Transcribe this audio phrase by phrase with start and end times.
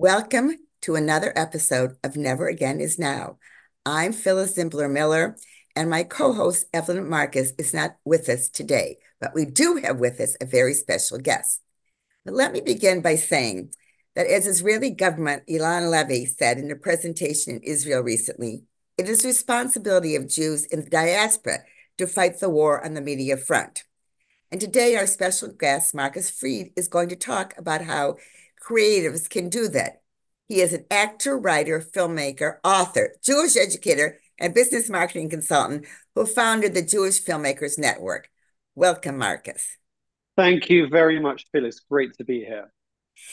[0.00, 0.52] Welcome
[0.82, 3.38] to another episode of Never Again Is Now.
[3.84, 5.36] I'm Phyllis Zimbler Miller,
[5.74, 9.98] and my co host, Evelyn Markus, is not with us today, but we do have
[9.98, 11.62] with us a very special guest.
[12.24, 13.72] But let me begin by saying
[14.14, 18.62] that as Israeli government Eylon Levy said in a presentation in Israel recently,
[18.96, 21.64] it is responsibility of Jews in the diaspora
[21.96, 23.82] to fight the war on the media front.
[24.52, 28.14] And today, our special guest, Marcus Freed, is going to talk about how
[28.68, 30.02] creatives can do that.
[30.46, 36.74] He is an actor, writer, filmmaker, author, Jewish educator, and business marketing consultant who founded
[36.74, 38.30] the Jewish Filmmakers Network.
[38.74, 39.76] Welcome, Marcus.
[40.36, 41.80] Thank you very much, Phyllis.
[41.80, 42.72] Great to be here.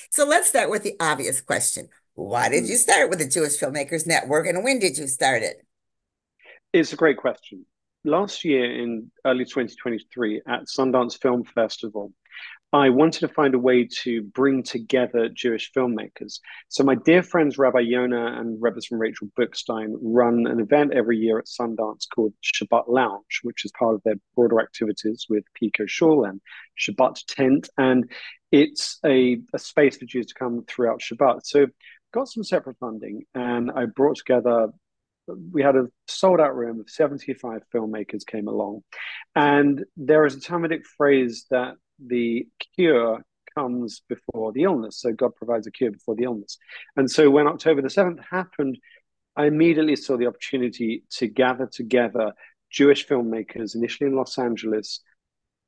[0.10, 1.90] So let's start with the obvious question.
[2.16, 2.72] Why did hmm.
[2.72, 5.66] you start with the Jewish Filmmakers Network and when did you start it?
[6.74, 7.66] It's a great question.
[8.04, 12.12] Last year in early 2023 at Sundance Film Festival,
[12.76, 16.42] I wanted to find a way to bring together Jewish filmmakers.
[16.68, 21.40] So my dear friends Rabbi Yona and Rebbetzin Rachel Bookstein run an event every year
[21.40, 26.26] at Sundance called Shabbat Lounge, which is part of their broader activities with Pico Shul
[26.26, 26.42] and
[26.78, 27.70] Shabbat Tent.
[27.78, 28.12] And
[28.52, 31.46] it's a, a space for Jews to come throughout Shabbat.
[31.46, 31.68] So
[32.14, 34.68] got some separate funding and I brought together
[35.52, 38.82] we had a sold out room of 75 filmmakers came along
[39.36, 43.24] and there is a talmudic phrase that the cure
[43.58, 45.00] comes before the illness.
[45.00, 46.58] So God provides a cure before the illness.
[46.96, 48.78] And so when October the 7th happened,
[49.36, 52.34] I immediately saw the opportunity to gather together
[52.72, 55.02] Jewish filmmakers, initially in Los Angeles,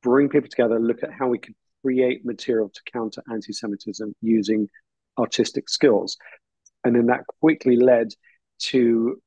[0.03, 4.67] bring people together, look at how we could create material to counter anti Semitism using
[5.17, 6.17] artistic skills.
[6.83, 8.09] And then that quickly led
[8.59, 9.21] to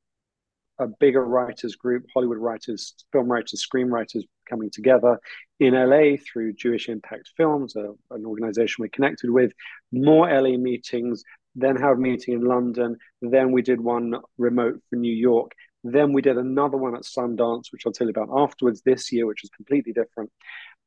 [0.79, 5.19] a bigger writers group, Hollywood writers, film writers, screenwriters coming together
[5.59, 9.51] in LA through Jewish Impact Films, a, an organization we're connected with,
[9.91, 11.23] more LA meetings,
[11.55, 15.51] then had a meeting in London, then we did one remote for New York,
[15.83, 19.25] then we did another one at Sundance, which I'll tell you about afterwards this year,
[19.25, 20.31] which is completely different.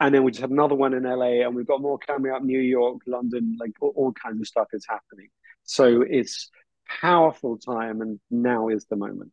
[0.01, 2.43] And then we just had another one in LA, and we've got more coming up
[2.43, 5.29] New York, London, like all, all kinds of stuff is happening.
[5.65, 6.51] So it's
[7.01, 9.33] powerful time, and now is the moment.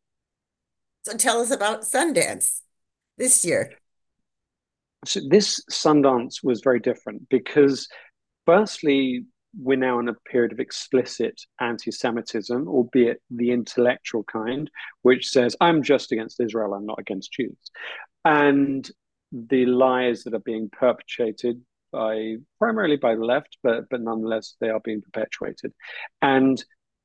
[1.03, 2.61] So tell us about Sundance
[3.17, 3.73] this year.
[5.05, 7.87] So this Sundance was very different because,
[8.45, 9.25] firstly,
[9.59, 14.69] we're now in a period of explicit anti-Semitism, albeit the intellectual kind,
[15.01, 17.57] which says I'm just against Israel, I'm not against Jews,
[18.23, 18.89] and
[19.31, 24.69] the lies that are being perpetrated by primarily by the left, but but nonetheless they
[24.69, 25.73] are being perpetuated,
[26.21, 26.63] and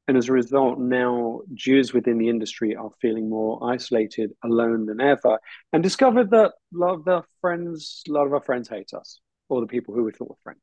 [0.08, 5.00] and as a result, now Jews within the industry are feeling more isolated, alone than
[5.00, 5.38] ever,
[5.72, 9.20] and discovered that a lot of their friends, a lot of our friends hate us,
[9.48, 10.60] or the people who we thought were friends.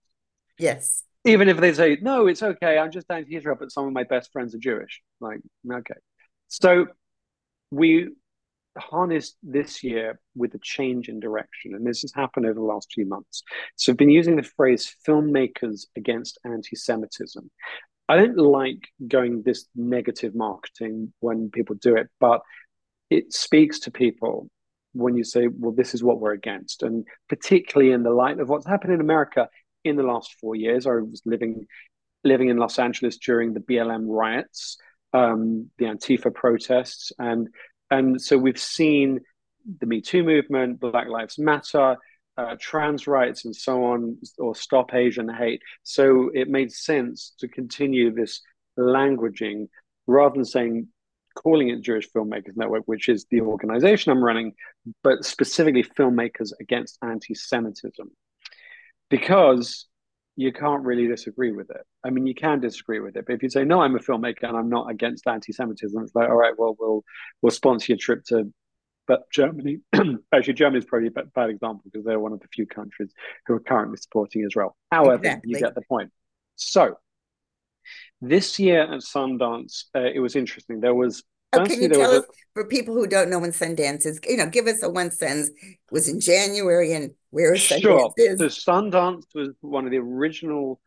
[0.57, 1.03] Yes.
[1.25, 4.31] Even if they say, no, it's okay, I'm just anti-Israel, but some of my best
[4.31, 5.01] friends are Jewish.
[5.19, 5.39] Like,
[5.71, 5.95] okay.
[6.49, 6.87] So
[7.71, 8.09] we
[8.77, 12.91] harnessed this year with a change in direction, and this has happened over the last
[12.93, 13.43] few months.
[13.75, 17.49] So I've been using the phrase filmmakers against anti-Semitism.
[18.09, 22.41] I don't like going this negative marketing when people do it, but
[23.09, 24.49] it speaks to people
[24.93, 26.83] when you say, well, this is what we're against.
[26.83, 29.49] And particularly in the light of what's happened in America
[29.83, 30.87] in the last four years.
[30.87, 31.67] I was living
[32.23, 34.77] living in Los Angeles during the BLM riots,
[35.11, 37.49] um, the Antifa protests, and
[37.91, 39.19] and so we've seen
[39.79, 41.97] the Me Too movement, Black Lives Matter,
[42.37, 45.61] uh, trans rights and so on, or stop Asian hate.
[45.83, 48.41] So it made sense to continue this
[48.77, 49.67] languaging
[50.07, 50.87] rather than saying,
[51.35, 54.53] calling it Jewish Filmmakers Network, which is the organization I'm running,
[55.03, 58.09] but specifically filmmakers against anti Semitism.
[59.09, 59.87] Because
[60.35, 61.81] you can't really disagree with it.
[62.03, 64.43] I mean, you can disagree with it, but if you say no, I'm a filmmaker
[64.43, 67.03] and I'm not against anti-Semitism, it's like, all right, well, we'll
[67.41, 68.51] we'll sponsor your trip to
[69.07, 69.79] but Germany,
[70.33, 73.11] actually, Germany is probably a bad example because they're one of the few countries
[73.45, 74.75] who are currently supporting Israel.
[74.91, 75.51] However, exactly.
[75.51, 76.11] you get the point.
[76.55, 76.95] So,
[78.21, 80.79] this year at Sundance, uh, it was interesting.
[80.79, 81.23] There was
[81.55, 84.37] Oh, can you tell us, a, for people who don't know when Sundance is, you
[84.37, 85.49] know, give us a one sentence.
[85.61, 88.13] It was in January and where is Sundance sure.
[88.17, 88.39] is?
[88.39, 90.81] So Sundance was one of the original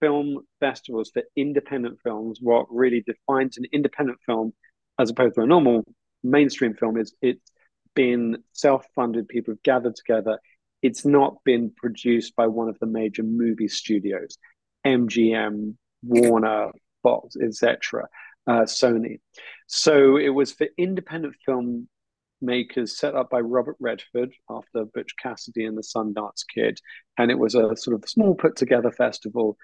[0.00, 2.38] film festivals for independent films.
[2.40, 4.52] What really defines an independent film
[4.98, 5.84] as opposed to a normal
[6.22, 7.50] mainstream film is it's
[7.94, 9.28] been self-funded.
[9.28, 10.38] People have gathered together.
[10.82, 14.38] It's not been produced by one of the major movie studios,
[14.86, 16.70] MGM, Warner,
[17.02, 18.08] Fox, etc.,
[18.46, 19.20] uh, Sony.
[19.66, 25.76] So it was for independent filmmakers set up by Robert Redford after Butch Cassidy and
[25.76, 26.78] the Sundance Kid,
[27.18, 29.56] and it was a sort of small put together festival.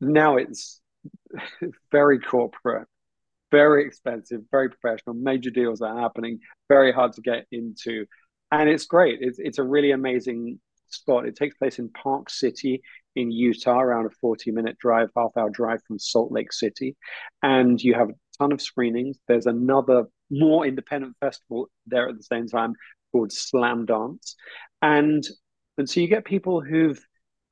[0.00, 0.80] Now it's
[1.92, 2.88] very corporate,
[3.50, 5.14] very expensive, very professional.
[5.14, 8.06] Major deals are happening, very hard to get into,
[8.50, 9.18] and it's great.
[9.20, 11.26] It's it's a really amazing spot.
[11.26, 12.82] It takes place in Park City
[13.14, 16.96] in Utah, around a 40 minute drive, half hour drive from Salt Lake City.
[17.42, 19.18] And you have a ton of screenings.
[19.26, 22.74] There's another more independent festival there at the same time
[23.12, 24.34] called Slamdance,
[24.82, 25.26] And,
[25.78, 27.00] and so you get people who've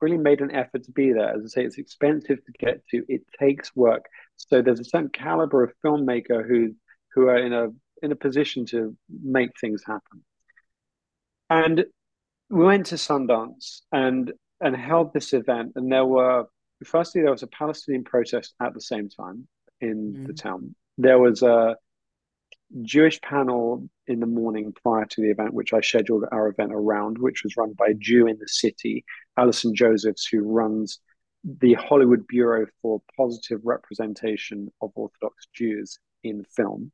[0.01, 1.33] really made an effort to be there.
[1.33, 4.05] As I say, it's expensive to get to, it takes work.
[4.35, 6.75] So there's a certain caliber of filmmaker who
[7.13, 7.69] who are in a
[8.01, 10.23] in a position to make things happen.
[11.49, 11.85] And
[12.49, 16.45] we went to Sundance and and held this event, and there were
[16.83, 19.47] firstly there was a Palestinian protest at the same time
[19.81, 20.27] in mm.
[20.27, 20.75] the town.
[20.97, 21.77] There was a
[22.81, 27.17] Jewish panel in the morning prior to the event, which I scheduled our event around,
[27.17, 29.05] which was run by a Jew in the city,
[29.37, 30.99] Allison Josephs, who runs
[31.43, 36.91] the Hollywood Bureau for Positive Representation of Orthodox Jews in Film.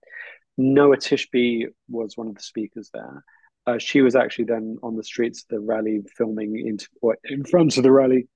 [0.57, 3.23] Noa Tishby was one of the speakers there.
[3.65, 6.87] Uh, she was actually then on the streets of the rally filming into,
[7.23, 8.27] in front of the rally,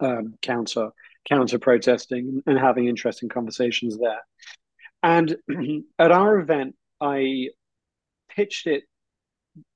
[0.00, 0.90] um, counter
[1.28, 4.20] counter protesting and having interesting conversations there.
[5.02, 5.36] And
[5.98, 7.48] at our event, I
[8.28, 8.84] pitched it.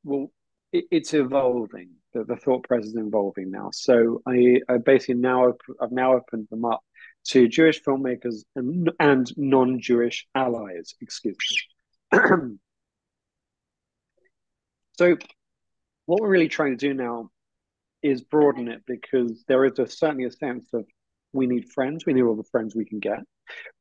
[0.05, 0.31] Well,
[0.72, 1.90] it, it's evolving.
[2.12, 3.70] The, the, thought process is evolving now.
[3.72, 6.81] So I, I basically now I've now opened them up
[7.28, 10.94] to Jewish filmmakers and, and non-Jewish allies.
[11.00, 11.37] Excuse
[12.12, 12.19] me.
[15.00, 15.17] So,
[16.05, 17.31] what we're really trying to do now
[18.02, 20.84] is broaden it because there is a, certainly a sense of
[21.32, 23.21] we need friends, we need all the friends we can get,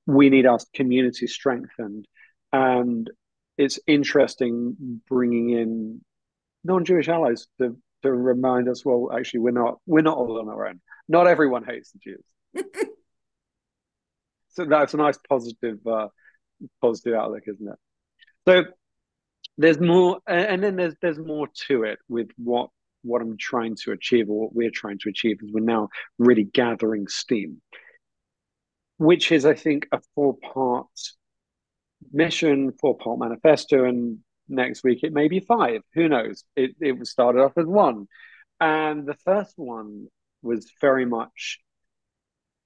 [0.06, 2.08] we need our community strengthened,
[2.52, 3.10] and
[3.58, 6.02] it's interesting bringing in
[6.64, 10.68] non-Jewish allies to to remind us, well, actually, we're not we're not all on our
[10.68, 10.80] own.
[11.08, 12.24] Not everyone hates the Jews.
[14.50, 16.08] so that's a nice positive uh,
[16.82, 17.78] positive outlook, isn't it?
[18.48, 18.64] So
[19.58, 22.70] there's more and then there's there's more to it with what
[23.04, 26.44] what i'm trying to achieve or what we're trying to achieve is we're now really
[26.44, 27.62] gathering steam
[28.98, 30.88] which is i think a four part
[32.12, 34.20] mission four part manifesto and
[34.50, 35.82] next week it may be five.
[35.94, 36.44] Who knows?
[36.56, 38.08] It, it started off as one.
[38.60, 40.08] And the first one
[40.42, 41.60] was very much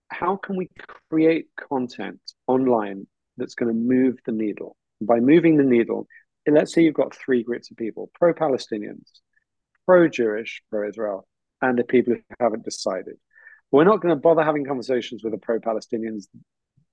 [0.10, 0.70] how can we
[1.10, 3.08] create content online
[3.38, 4.78] that's going to move the needle?
[5.02, 6.08] By moving the needle
[6.46, 9.08] let's say you've got three groups of people pro Palestinians,
[9.86, 11.28] pro Jewish, pro Israel,
[11.62, 13.16] and the people who haven't decided.
[13.72, 16.28] We're not going to bother having conversations with the pro Palestinians.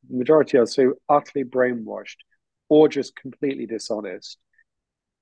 [0.09, 2.17] The majority are so utterly brainwashed
[2.69, 4.39] or just completely dishonest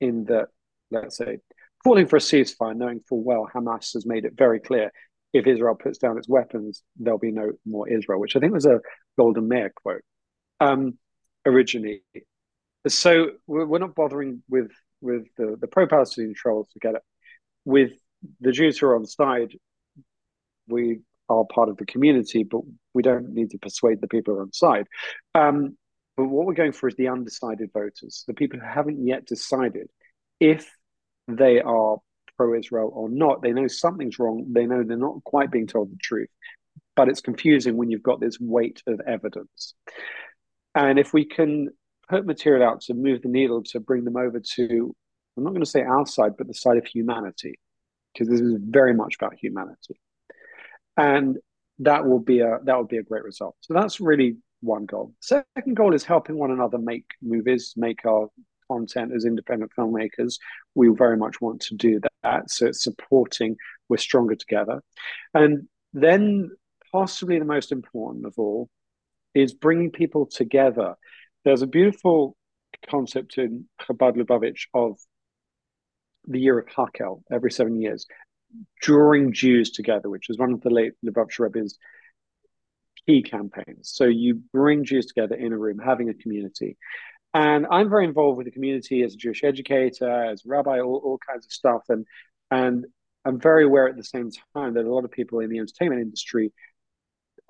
[0.00, 0.48] in that,
[0.90, 1.38] let's say,
[1.82, 4.92] calling for a ceasefire, knowing full well Hamas has made it very clear
[5.32, 8.66] if Israel puts down its weapons, there'll be no more Israel, which I think was
[8.66, 8.80] a
[9.18, 10.02] Golda Meir quote
[10.60, 10.98] um,
[11.44, 12.02] originally
[12.86, 14.70] so we're not bothering with
[15.00, 17.02] with the, the pro-Palestinian trolls to get it.
[17.68, 17.92] With
[18.40, 19.52] the Jews who are on side,
[20.68, 22.62] we are part of the community, but
[22.94, 24.86] we don't need to persuade the people who are on side.
[25.34, 25.76] Um,
[26.16, 29.88] but what we're going for is the undecided voters, the people who haven't yet decided
[30.40, 30.74] if
[31.28, 31.98] they are
[32.38, 33.42] pro-Israel or not.
[33.42, 34.46] They know something's wrong.
[34.50, 36.30] They know they're not quite being told the truth,
[36.96, 39.74] but it's confusing when you've got this weight of evidence.
[40.74, 41.68] And if we can
[42.08, 44.96] put material out to move the needle to bring them over to
[45.38, 47.58] i'm not going to say our side but the side of humanity
[48.18, 50.00] because this is very much about humanity.
[50.96, 51.38] And
[51.80, 53.56] that will be a that will be a great result.
[53.60, 55.14] So that's really one goal.
[55.20, 58.28] Second goal is helping one another make movies make our
[58.70, 60.38] content as independent filmmakers.
[60.74, 63.56] We very much want to do that so it's supporting
[63.88, 64.82] we're stronger together.
[65.32, 66.50] And then
[66.92, 68.68] possibly the most important of all
[69.34, 70.96] is bringing people together.
[71.44, 72.36] There's a beautiful
[72.90, 74.98] concept in Chabad Lubavitch of
[76.28, 78.06] the year of Hakhel every seven years,
[78.80, 81.78] drawing Jews together, which is one of the late Lubavitch Rebbe's
[83.06, 83.90] key campaigns.
[83.94, 86.76] So you bring Jews together in a room, having a community.
[87.34, 91.18] And I'm very involved with the community as a Jewish educator, as rabbi, all, all
[91.18, 91.82] kinds of stuff.
[91.88, 92.06] And
[92.50, 92.86] and
[93.24, 96.00] I'm very aware at the same time that a lot of people in the entertainment
[96.00, 96.52] industry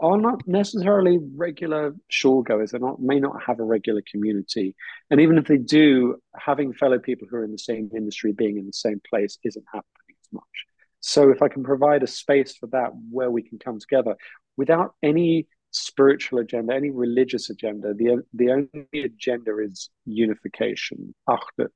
[0.01, 2.71] are not necessarily regular shul goers.
[2.71, 4.75] They not may not have a regular community,
[5.11, 8.59] and even if they do, having fellow people who are in the same industry, being
[8.59, 10.67] in the same place, isn't happening as much.
[11.01, 14.17] So if I can provide a space for that where we can come together
[14.57, 21.69] without any spiritual agenda, any religious agenda, the the only agenda is unification, achdut,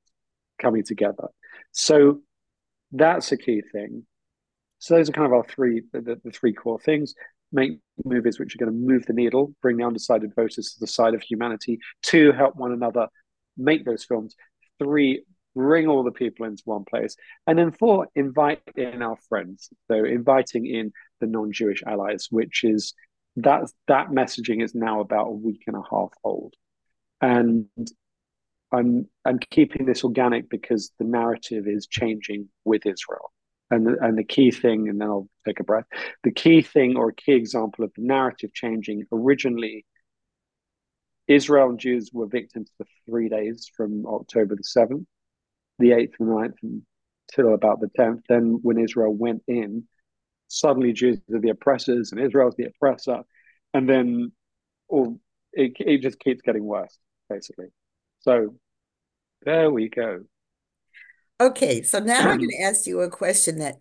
[0.61, 1.29] coming together.
[1.73, 2.21] So
[2.93, 4.07] that's a key thing.
[4.79, 7.15] So those are kind of our three the, the three core things
[7.53, 10.87] make movies which are going to move the needle, bring the undecided voters to the
[10.87, 11.79] side of humanity.
[12.03, 13.09] Two, help one another
[13.57, 14.35] make those films.
[14.79, 17.17] Three, bring all the people into one place.
[17.47, 19.69] And then four, invite in our friends.
[19.89, 22.95] So inviting in the non-Jewish allies, which is
[23.37, 26.55] that that messaging is now about a week and a half old.
[27.21, 27.69] And
[28.73, 33.33] I'm I'm keeping this organic because the narrative is changing with Israel.
[33.73, 35.87] And the, and the key thing, and then I'll take a breath.
[36.25, 39.87] The key thing or key example of the narrative changing originally,
[41.27, 45.07] Israel and Jews were victims for three days from October the 7th,
[45.79, 46.83] the 8th and 9th
[47.33, 48.21] until about the 10th.
[48.29, 49.85] Then when Israel went in,
[50.49, 53.23] suddenly Jews are the oppressors and Israel's the oppressor.
[53.73, 54.33] And then
[54.89, 55.19] all,
[55.55, 56.99] it, it just keeps getting worse,
[57.31, 57.69] basically.
[58.21, 58.55] So
[59.47, 60.25] there we go.
[61.43, 63.77] Okay, so now I'm going to ask you a question that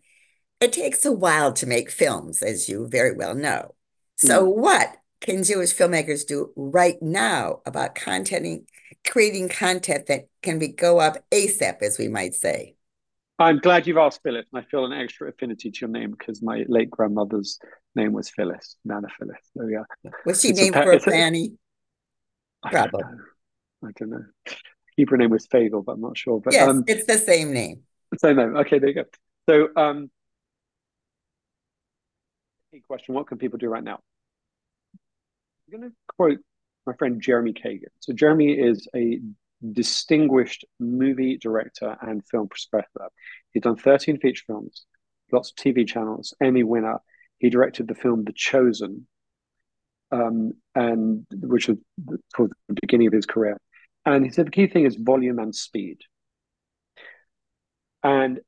[0.59, 3.75] it takes a while to make films, as you very well know.
[4.15, 4.55] So, mm.
[4.55, 8.67] what can Jewish filmmakers do right now about content,
[9.07, 12.75] creating content that can be go up ASAP, as we might say?
[13.37, 16.41] I'm glad you've asked Phyllis, and I feel an extra affinity to your name because
[16.41, 17.59] my late grandmother's
[17.95, 19.37] name was Phyllis, Nana Phyllis.
[19.55, 19.87] There we are.
[20.25, 21.53] Was she it's named a, for a Fanny?
[22.63, 23.03] Probably.
[23.83, 24.25] I don't know.
[25.01, 26.39] Hebrew name was Fagel, but I'm not sure.
[26.39, 27.81] But yes, um, it's the same name.
[28.19, 28.55] Same name.
[28.55, 29.05] Okay, there you go.
[29.49, 30.11] So, um,
[32.87, 33.97] question: What can people do right now?
[35.65, 36.37] I'm going to quote
[36.85, 37.89] my friend Jeremy Kagan.
[37.99, 39.19] So, Jeremy is a
[39.71, 43.09] distinguished movie director and film professor.
[43.53, 44.85] He's done 13 feature films,
[45.31, 46.99] lots of TV channels, Emmy winner.
[47.39, 49.07] He directed the film The Chosen,
[50.11, 51.77] um, and which was
[52.35, 53.57] towards the beginning of his career.
[54.05, 55.99] And he said the key thing is volume and speed.
[58.03, 58.39] And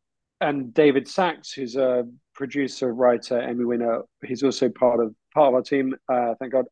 [0.41, 5.53] and David Sachs, who's a producer, writer, Emmy winner, he's also part of part of
[5.55, 5.95] our team.
[6.11, 6.65] Uh, thank God.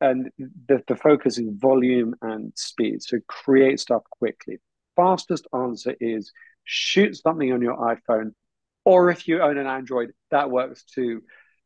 [0.00, 3.02] And the, the focus is volume and speed.
[3.02, 4.58] So create stuff quickly.
[4.96, 6.32] Fastest answer is
[6.64, 8.32] shoot something on your iPhone,
[8.84, 11.22] or if you own an Android, that works too.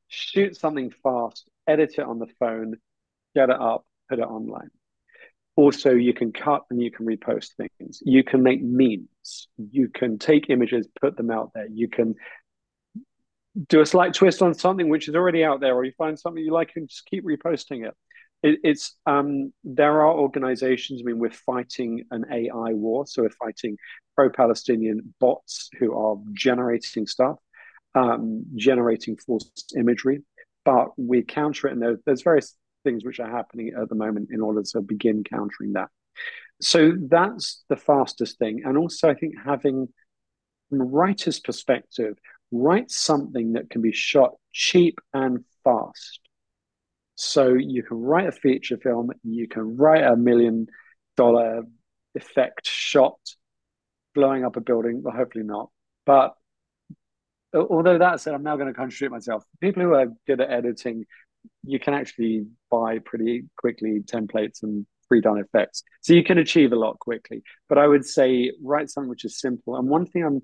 [0.09, 2.77] Shoot something fast, edit it on the phone,
[3.35, 4.71] get it up, put it online
[5.57, 8.01] also you can cut and you can repost things.
[8.05, 9.49] You can make memes.
[9.57, 11.67] You can take images put them out there.
[11.67, 12.15] You can
[13.69, 16.45] do a slight twist on something which is already out there or you find something
[16.45, 17.95] you like and just keep reposting it,
[18.43, 23.31] it it's um there are organizations i mean we're fighting an ai war so we're
[23.31, 23.79] fighting
[24.15, 27.37] pro-palestinian bots who are generating stuff
[27.95, 30.23] um, generating false imagery
[30.67, 32.55] but we counter it and there, there's various
[32.87, 35.89] things which are happening at the moment in order to begin countering that.
[36.61, 38.63] So that's the fastest thing.
[38.65, 39.89] And also, I think having,
[40.71, 42.17] from a writer's perspective,
[42.51, 46.21] write something that can be shot cheap and fast.
[47.17, 50.69] So you can write a feature film, you can write a million
[51.17, 51.65] dollar
[52.15, 53.19] effect shot
[54.15, 55.71] blowing up a building, well, hopefully not.
[56.07, 56.35] But
[57.55, 59.45] although that said, I'm now going to contradict myself.
[59.61, 61.05] People who are good at editing
[61.65, 65.83] you can actually buy pretty quickly templates and pre-done effects.
[66.03, 67.43] So you can achieve a lot quickly.
[67.69, 69.77] But I would say write something which is simple.
[69.77, 70.43] And one thing I'm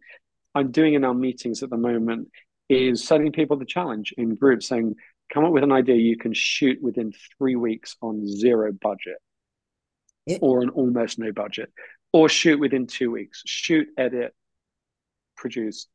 [0.55, 2.29] I'm doing in our meetings at the moment
[2.69, 4.95] is setting people the challenge in groups saying,
[5.33, 9.17] come up with an idea you can shoot within three weeks on zero budget
[10.27, 10.39] yeah.
[10.41, 11.73] or an almost no budget,
[12.13, 14.35] or shoot within two weeks, shoot, edit,
[15.37, 15.87] produce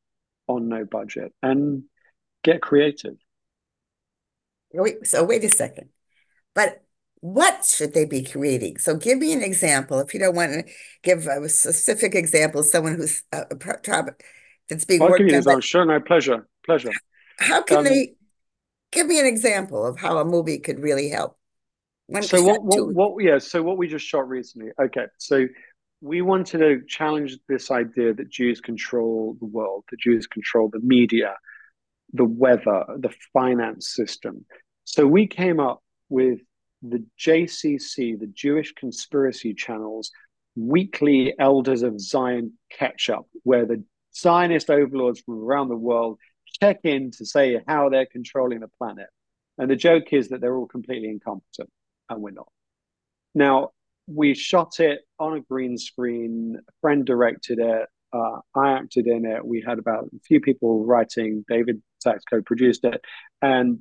[0.47, 1.83] on no budget, and
[2.43, 3.15] get creative.
[4.73, 5.89] Wait, so wait a second.
[6.53, 6.83] But
[7.19, 8.77] what should they be creating?
[8.77, 9.99] So give me an example.
[9.99, 10.63] If you don't want to
[11.03, 14.03] give a specific example, someone who's a uh,
[14.69, 15.37] that's being I'll worked give you.
[15.37, 15.61] Example.
[15.61, 16.91] Sure, no pleasure, pleasure.
[17.39, 18.15] How can um, they
[18.91, 21.37] give me an example of how a movie could really help?
[22.21, 24.71] So what, what, what, yeah, so what we just shot recently.
[24.79, 25.45] Okay, so
[25.99, 30.79] we wanted to challenge this idea that Jews control the world, that Jews control the
[30.79, 31.35] media,
[32.13, 34.45] the weather, the finance system.
[34.83, 36.39] So we came up with
[36.81, 40.11] the JCC, the Jewish Conspiracy Channel's
[40.55, 43.83] weekly Elders of Zion catch up, where the
[44.15, 46.17] Zionist overlords from around the world
[46.61, 49.07] check in to say how they're controlling the planet.
[49.57, 51.69] And the joke is that they're all completely incompetent,
[52.09, 52.47] and we're not.
[53.35, 53.71] Now,
[54.07, 59.25] we shot it on a green screen, a friend directed it, uh, I acted in
[59.25, 59.45] it.
[59.45, 61.43] We had about a few people writing.
[61.47, 63.01] David Sachs co-produced it,
[63.41, 63.79] and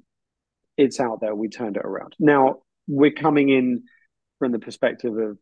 [0.76, 1.34] it's out there.
[1.34, 2.14] We turned it around.
[2.18, 3.84] Now we're coming in
[4.38, 5.38] from the perspective of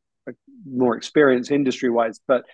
[0.67, 2.45] more experience industry-wise, but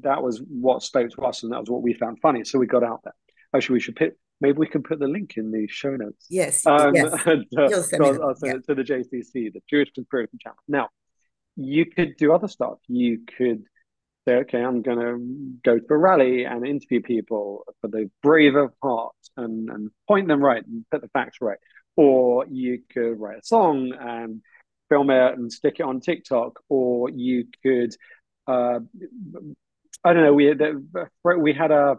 [0.00, 2.44] that was what spoke to us, and that was what we found funny.
[2.44, 3.14] So we got out there.
[3.54, 6.26] Actually, we should put maybe we can put the link in the show notes.
[6.28, 7.12] Yes, um, yes.
[7.26, 8.52] And, uh, You'll send the, yeah.
[8.66, 10.58] to the JCC, the Jewish Conspiracy Channel.
[10.66, 10.88] Now,
[11.56, 12.78] you could do other stuff.
[12.88, 13.64] You could
[14.26, 18.54] say, okay, I'm going to go to a rally and interview people for the brave
[18.54, 21.58] of heart and, and point them right and put the facts right.
[21.96, 24.40] Or you could write a song and
[24.88, 26.60] film it and stick it on TikTok.
[26.68, 27.94] Or you could,
[28.46, 28.80] uh,
[30.04, 30.54] I don't know, we
[31.38, 31.98] we had a,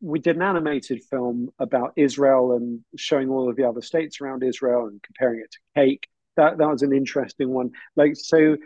[0.00, 4.44] we did an animated film about Israel and showing all of the other states around
[4.44, 6.06] Israel and comparing it to cake.
[6.36, 7.72] That that was an interesting one.
[7.96, 8.56] Like so,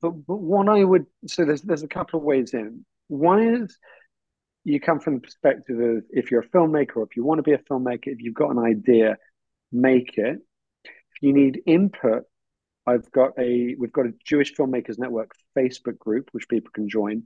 [0.00, 2.84] but, but what I would so there's there's a couple of ways in.
[3.08, 3.78] One is
[4.64, 7.42] you come from the perspective of if you're a filmmaker or if you want to
[7.42, 9.16] be a filmmaker, if you've got an idea,
[9.72, 10.38] make it.
[10.84, 12.24] If you need input,
[12.86, 17.24] I've got a we've got a Jewish Filmmakers Network Facebook group which people can join,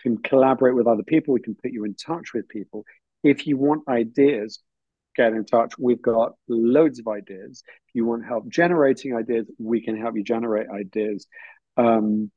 [0.00, 1.34] can collaborate with other people.
[1.34, 2.84] We can put you in touch with people.
[3.22, 4.60] If you want ideas,
[5.16, 5.74] get in touch.
[5.78, 7.62] We've got loads of ideas.
[7.88, 11.26] If you want help generating ideas, we can help you generate ideas.
[11.78, 12.30] Um,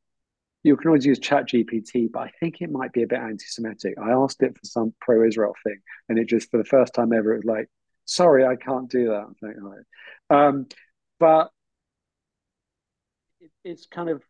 [0.64, 3.96] you can always use Chat GPT, but I think it might be a bit anti-Semitic.
[4.00, 7.34] I asked it for some pro-Israel thing, and it just for the first time ever,
[7.34, 7.68] it was like,
[8.06, 9.84] "Sorry, I can't do that."
[10.30, 10.68] Um,
[11.20, 11.52] but
[13.40, 14.22] it, it's kind of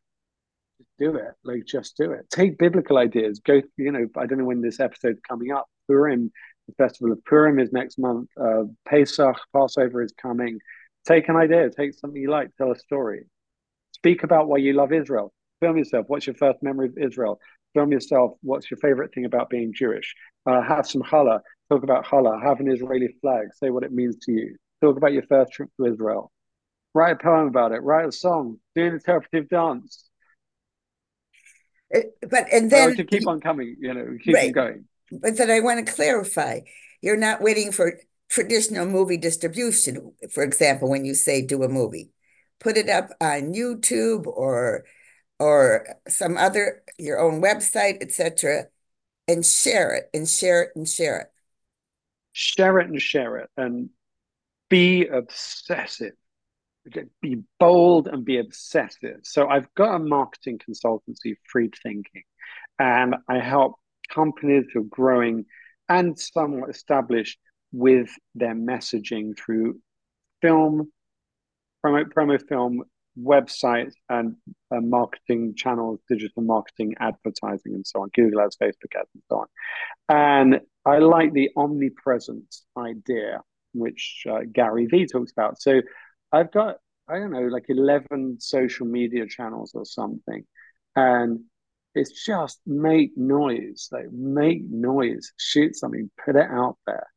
[0.97, 1.33] do it.
[1.43, 2.29] Like, just do it.
[2.29, 3.39] Take biblical ideas.
[3.39, 3.61] Go.
[3.77, 5.67] You know, I don't know when this episode's coming up.
[5.87, 6.31] Purim,
[6.67, 8.29] the festival of Purim is next month.
[8.39, 10.59] Uh, Pesach, Passover is coming.
[11.05, 11.69] Take an idea.
[11.69, 12.55] Take something you like.
[12.55, 13.25] Tell a story.
[14.01, 15.31] Speak about why you love Israel.
[15.59, 16.05] Film yourself.
[16.07, 17.39] What's your first memory of Israel?
[17.75, 18.31] Film yourself.
[18.41, 20.15] What's your favorite thing about being Jewish?
[20.47, 21.41] Uh, have some challah.
[21.69, 22.41] Talk about challah.
[22.41, 23.49] Have an Israeli flag.
[23.53, 24.55] Say what it means to you.
[24.81, 26.31] Talk about your first trip to Israel.
[26.95, 27.83] Write a poem about it.
[27.83, 28.57] Write a song.
[28.75, 30.09] Do an interpretive dance.
[31.91, 34.47] But and then to keep on coming, you know, keep right.
[34.47, 34.85] on going.
[35.11, 36.61] But then I want to clarify:
[37.01, 40.13] you're not waiting for traditional movie distribution.
[40.33, 42.09] For example, when you say do a movie,
[42.61, 44.85] put it up on YouTube or
[45.39, 48.65] or some other your own website, etc.,
[49.27, 51.27] and share it and share it and share it.
[52.31, 53.89] Share it and share it and
[54.69, 56.13] be obsessive.
[57.21, 59.19] Be bold and be obsessive.
[59.23, 62.23] So I've got a marketing consultancy, Freed Thinking,
[62.79, 63.75] and I help
[64.09, 65.45] companies who are growing
[65.89, 67.37] and somewhat established
[67.71, 69.79] with their messaging through
[70.41, 70.91] film,
[71.85, 72.83] promo, promo film,
[73.19, 74.35] websites, and
[74.71, 79.37] uh, marketing channels, digital marketing, advertising, and so on, Google ads, Facebook ads, and so
[79.37, 79.47] on.
[80.09, 83.41] And I like the omnipresence idea,
[83.73, 85.61] which uh, Gary Vee talks about.
[85.61, 85.81] So
[86.31, 90.43] I've got, I don't know, like 11 social media channels or something.
[90.95, 91.41] And
[91.93, 97.07] it's just make noise, like make noise, shoot something, put it out there.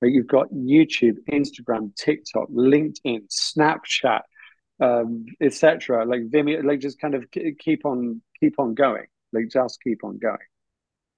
[0.00, 4.22] Like you've got YouTube, Instagram, TikTok, LinkedIn, Snapchat,
[4.80, 6.04] um, etc.
[6.04, 9.06] Like Vimeo, like just kind of keep on, keep on going.
[9.32, 10.38] Like just keep on going.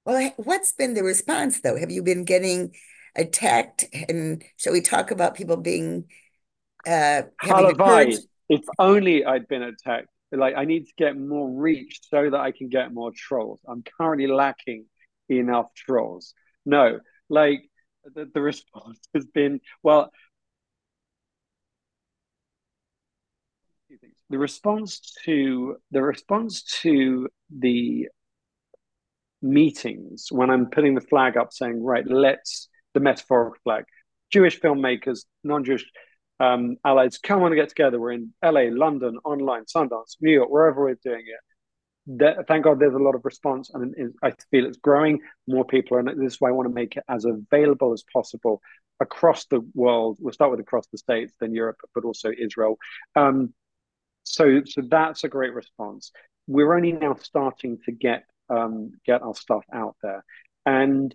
[0.04, 1.76] Well, what's been the response though?
[1.76, 2.74] Have you been getting
[3.14, 3.84] attacked?
[4.08, 6.06] And shall we talk about people being
[6.86, 8.18] uh, Halavai,
[8.48, 12.52] if only I'd been attacked like I need to get more reach so that I
[12.52, 13.60] can get more trolls.
[13.68, 14.86] I'm currently lacking
[15.28, 16.34] enough trolls.
[16.64, 17.68] No, like
[18.04, 20.10] the, the response has been well.
[24.30, 28.08] The response to the response to the
[29.42, 33.84] meetings when I'm putting the flag up saying, right, let's the metaphorical flag,
[34.30, 35.84] Jewish filmmakers, non-Jewish
[36.40, 38.00] um, allies come on and get together.
[38.00, 41.40] We're in LA, London, online, Sundance, New York, wherever we're doing it.
[42.06, 45.20] That, thank God there's a lot of response, and I feel it's growing.
[45.46, 48.60] More people and this is why I want to make it as available as possible
[49.00, 50.18] across the world.
[50.20, 52.76] We'll start with across the states, then Europe, but also Israel.
[53.14, 53.54] Um,
[54.24, 56.12] so, so that's a great response.
[56.46, 60.24] We're only now starting to get um, get our stuff out there,
[60.66, 61.14] and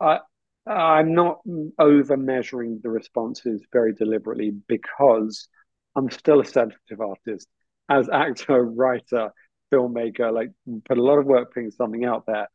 [0.00, 0.20] I,
[0.66, 1.40] I'm not
[1.78, 5.48] over measuring the responses very deliberately because
[5.96, 7.48] I'm still a sensitive artist.
[7.88, 9.32] As actor, writer,
[9.74, 10.50] filmmaker, like
[10.84, 12.48] put a lot of work putting something out there.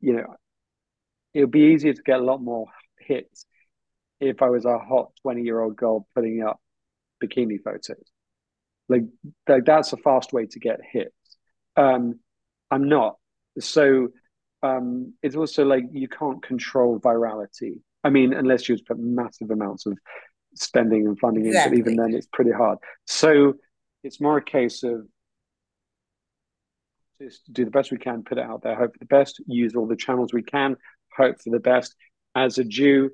[0.00, 0.36] You know,
[1.34, 2.66] it would be easier to get a lot more
[2.98, 3.46] hits
[4.20, 6.60] if I was a hot 20 year old girl putting up
[7.22, 8.04] bikini photos.
[8.88, 9.02] Like,
[9.48, 11.12] like that's a fast way to get hits.
[11.76, 12.20] Um,
[12.70, 13.16] I'm not.
[13.58, 14.08] So
[14.62, 17.80] um, it's also like you can't control virality.
[18.04, 19.98] I mean, unless you put massive amounts of
[20.54, 21.78] spending and funding exactly.
[21.78, 22.78] into it, even then it's pretty hard.
[23.06, 23.54] So
[24.02, 25.06] it's more a case of
[27.20, 29.74] just do the best we can, put it out there, hope for the best, use
[29.74, 30.76] all the channels we can,
[31.16, 31.94] hope for the best.
[32.34, 33.10] as a Jew,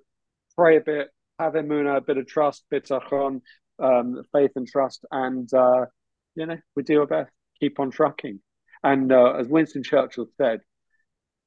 [0.57, 3.41] pray a bit, have emuna, a bit of trust, bitachon,
[3.79, 5.87] um, faith and trust, and uh,
[6.35, 8.41] you know we do our best, keep on trucking.
[8.83, 10.61] And uh, as Winston Churchill said,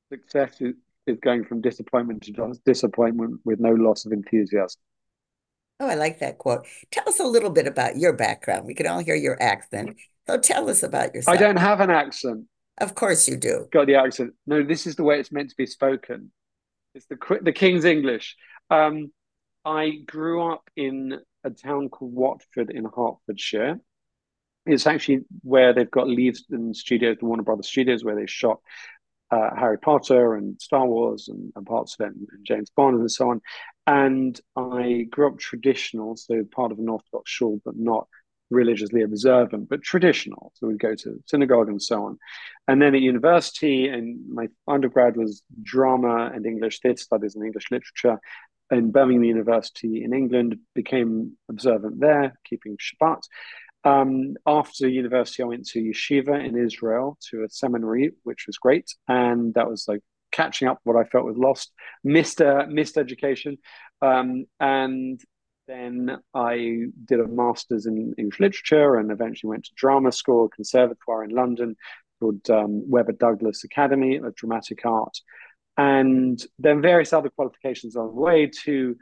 [0.09, 4.81] success is, is going from disappointment to disappointment with no loss of enthusiasm.
[5.79, 6.65] Oh, I like that quote.
[6.91, 8.65] Tell us a little bit about your background.
[8.65, 9.97] We can all hear your accent.
[10.27, 11.37] So tell us about yourself.
[11.37, 12.45] I don't have an accent.
[12.79, 13.67] Of course you do.
[13.71, 14.33] Got the accent.
[14.45, 16.31] No, this is the way it's meant to be spoken.
[16.93, 18.35] It's the the King's English.
[18.69, 19.11] Um,
[19.63, 23.79] I grew up in a town called Watford in Hertfordshire.
[24.65, 28.59] It's actually where they've got Leavesden Studios, the Warner Brothers Studios, where they shot
[29.31, 32.99] uh, Harry Potter and Star Wars and, and parts of it, and, and, James Bond
[32.99, 33.41] and so on.
[33.87, 38.07] And I grew up traditional, so part of an Orthodox shul, but not
[38.49, 40.51] religiously observant, but traditional.
[40.55, 42.17] So we'd go to synagogue and so on.
[42.67, 47.71] And then at university, and my undergrad was drama and English theatre studies and English
[47.71, 48.19] literature
[48.71, 53.21] in Birmingham University in England, became observant there, keeping Shabbat.
[53.83, 58.95] Um, after university, I went to yeshiva in Israel to a seminary, which was great,
[59.07, 61.71] and that was like catching up what I felt was lost,
[62.03, 63.59] missed uh, missed education,
[64.01, 65.21] um, and
[65.67, 71.23] then I did a master's in English literature, and eventually went to drama school, conservatoire
[71.23, 71.75] in London,
[72.19, 75.17] called um, Webber Douglas Academy of Dramatic Art,
[75.77, 78.95] and then various other qualifications on the way to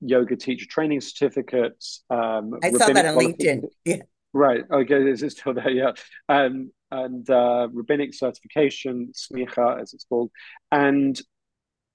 [0.00, 2.02] yoga teacher training certificates.
[2.10, 3.68] Um, I saw that on LinkedIn.
[3.84, 4.02] Yeah.
[4.34, 4.64] Right.
[4.70, 5.10] Okay.
[5.10, 5.68] Is it still there.
[5.68, 5.92] Yeah.
[6.28, 10.30] Um, and uh, rabbinic certification, smicha, as it's called,
[10.70, 11.20] and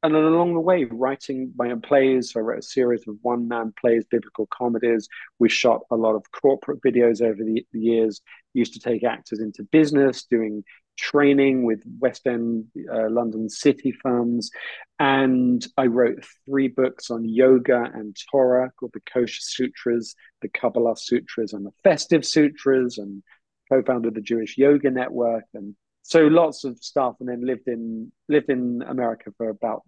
[0.03, 2.33] and along the way, writing my own plays.
[2.35, 5.07] I wrote a series of one-man plays, biblical comedies.
[5.39, 8.21] We shot a lot of corporate videos over the, the years.
[8.53, 10.63] Used to take actors into business, doing
[10.97, 14.51] training with West End uh, London city firms.
[14.99, 20.95] And I wrote three books on yoga and Torah called the Kosher Sutras, the Kabbalah
[20.97, 23.23] Sutras, and the Festive Sutras, and
[23.69, 25.45] co founded the Jewish Yoga Network.
[25.53, 25.75] And
[26.07, 27.15] so lots of stuff.
[27.19, 29.83] And then lived in lived in America for about,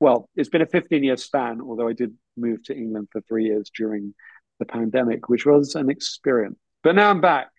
[0.00, 3.44] well, it's been a 15 year span, although I did move to England for three
[3.44, 4.14] years during
[4.58, 6.58] the pandemic, which was an experience.
[6.82, 7.50] But now I'm back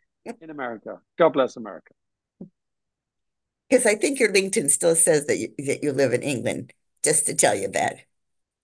[0.41, 1.01] in America.
[1.19, 1.93] God bless America.
[3.69, 7.27] Because I think your LinkedIn still says that you, that you live in England, just
[7.27, 7.97] to tell you that.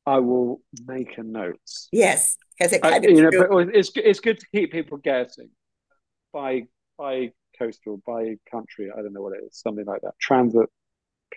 [0.07, 1.59] I will make a note.
[1.91, 5.51] Yes, because it kind I, of you know, it's it's good to keep people guessing
[6.33, 6.63] by
[6.97, 8.89] by coastal, by country.
[8.91, 10.13] I don't know what it is, something like that.
[10.19, 10.69] Transit,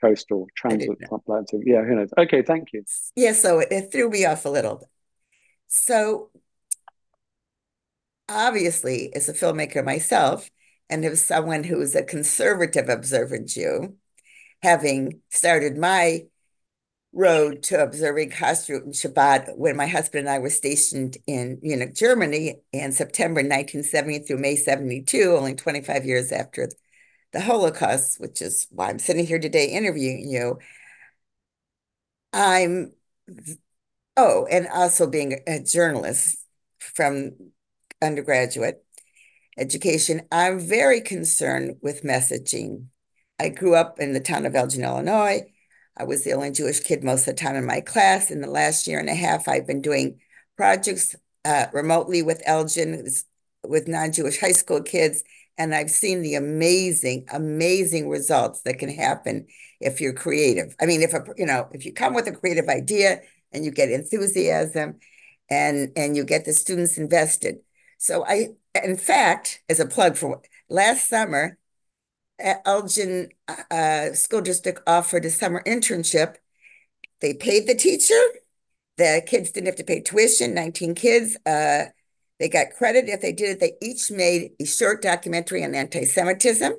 [0.00, 1.60] coastal, transit, Atlantic.
[1.64, 2.10] Yeah, who knows?
[2.16, 2.84] Okay, thank you.
[3.16, 4.88] Yeah, so it, it threw me off a little.
[5.66, 6.30] So
[8.28, 10.50] obviously, as a filmmaker myself,
[10.88, 13.96] and as someone who is a conservative observant Jew,
[14.62, 16.26] having started my
[17.12, 21.94] road to observing Kashrut and Shabbat when my husband and I were stationed in Munich,
[21.94, 26.68] Germany in September 1970 through May 72, only 25 years after
[27.32, 30.58] the Holocaust, which is why I'm sitting here today interviewing you.
[32.32, 32.92] I'm,
[34.16, 36.38] oh, and also being a journalist
[36.78, 37.32] from
[38.00, 38.84] undergraduate
[39.58, 42.86] education, I'm very concerned with messaging.
[43.38, 45.51] I grew up in the town of Elgin, Illinois.
[45.96, 48.30] I was the only Jewish kid most of the time in my class.
[48.30, 50.20] In the last year and a half, I've been doing
[50.56, 53.06] projects uh, remotely with Elgin,
[53.64, 55.22] with non-Jewish high school kids,
[55.58, 59.46] and I've seen the amazing, amazing results that can happen
[59.80, 60.74] if you're creative.
[60.80, 63.20] I mean, if a you know, if you come with a creative idea
[63.52, 64.98] and you get enthusiasm,
[65.50, 67.58] and and you get the students invested.
[67.98, 68.48] So I
[68.82, 71.58] in fact, as a plug for last summer,
[72.64, 73.28] Elgin
[73.70, 76.36] uh, School District offered a summer internship.
[77.20, 78.20] They paid the teacher.
[78.98, 81.36] The kids didn't have to pay tuition, 19 kids.
[81.46, 81.84] Uh,
[82.38, 83.60] they got credit if they did it.
[83.60, 86.72] They each made a short documentary on anti Semitism.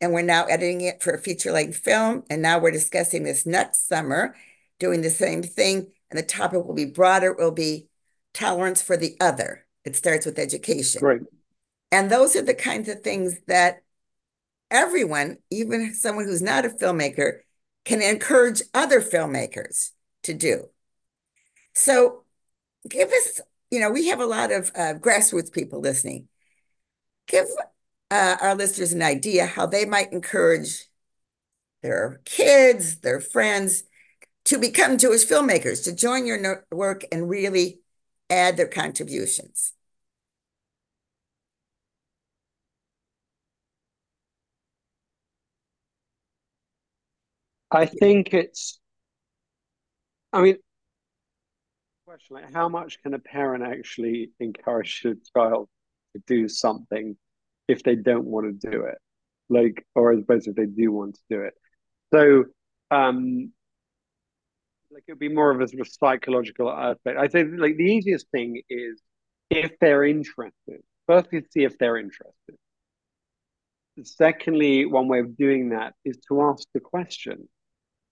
[0.00, 2.24] And we're now editing it for a feature length film.
[2.30, 4.36] And now we're discussing this next summer,
[4.78, 5.88] doing the same thing.
[6.10, 7.88] And the topic will be broader, it will be
[8.34, 9.66] tolerance for the other.
[9.84, 11.00] It starts with education.
[11.02, 11.20] Right.
[11.90, 13.82] And those are the kinds of things that
[14.70, 17.40] everyone, even someone who's not a filmmaker,
[17.84, 19.90] can encourage other filmmakers
[20.22, 20.68] to do.
[21.74, 22.24] So
[22.88, 26.28] give us, you know, we have a lot of uh, grassroots people listening.
[27.26, 27.46] Give
[28.10, 30.86] uh, our listeners an idea how they might encourage
[31.82, 33.84] their kids, their friends
[34.46, 37.80] to become Jewish filmmakers, to join your work and really
[38.30, 39.72] add their contributions.
[47.70, 48.80] I think it's
[50.32, 50.56] I mean,
[52.06, 55.68] question like how much can a parent actually encourage a child
[56.14, 57.16] to do something
[57.66, 58.98] if they don't want to do it?
[59.50, 61.54] Like, or as opposed if they do want to do it.
[62.12, 62.44] So,
[62.90, 63.52] um,
[64.90, 67.18] like it would be more of a sort of psychological aspect.
[67.18, 69.00] I think like the easiest thing is
[69.50, 70.82] if they're interested.
[71.06, 72.56] Firstly, see if they're interested.
[74.02, 77.48] Secondly, one way of doing that is to ask the question,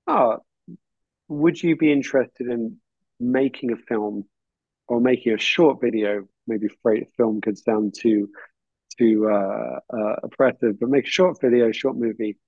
[0.07, 0.39] oh,
[1.29, 2.77] would you be interested in
[3.19, 4.25] making a film
[4.89, 6.27] or making a short video?
[6.47, 8.29] Maybe a film could sound too
[8.99, 12.39] too uh, uh, oppressive, but make a short video, short movie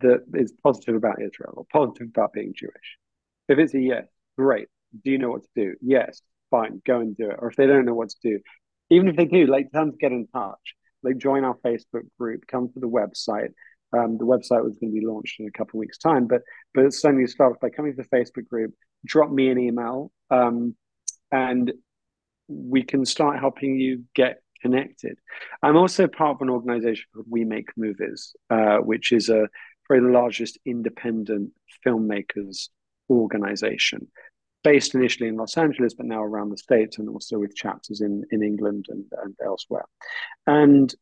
[0.00, 2.98] that is positive about Israel or positive about being Jewish.
[3.48, 4.68] If it's a yes, great.
[5.04, 5.74] Do you know what to do?
[5.82, 7.36] Yes, fine, go and do it.
[7.38, 8.40] Or if they don't know what to do,
[8.90, 10.74] even if they do, like tell them to get in touch.
[11.02, 13.50] Like join our Facebook group, come to the website.
[13.96, 16.42] Um, the website was going to be launched in a couple of weeks' time, but
[16.74, 18.74] but certainly start by coming to the Facebook group,
[19.04, 20.74] drop me an email, um,
[21.32, 21.72] and
[22.48, 25.18] we can start helping you get connected.
[25.62, 29.48] I'm also part of an organization called We Make Movies, uh, which is a
[29.90, 31.50] the largest independent
[31.86, 32.68] filmmakers
[33.08, 34.08] organization
[34.64, 38.24] based initially in Los Angeles, but now around the States and also with chapters in,
[38.30, 39.86] in England and, and elsewhere.
[40.46, 40.94] And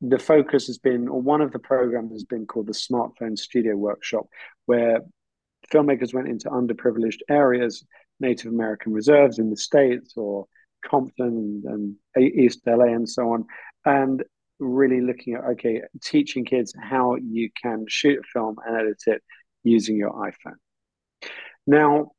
[0.00, 3.76] the focus has been, or one of the programs has been called the Smartphone Studio
[3.76, 4.26] Workshop,
[4.66, 5.00] where
[5.72, 7.84] filmmakers went into underprivileged areas,
[8.20, 10.46] Native American reserves in the States or
[10.84, 13.46] Compton and East LA and so on,
[13.84, 14.22] and
[14.58, 19.22] really looking at, okay, teaching kids how you can shoot a film and edit it
[19.62, 20.56] using your iPhone.
[21.66, 22.12] Now,